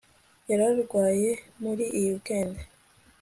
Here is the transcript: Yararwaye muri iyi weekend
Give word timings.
Yararwaye 0.49 1.31
muri 1.61 1.83
iyi 1.97 2.09
weekend 2.15 2.55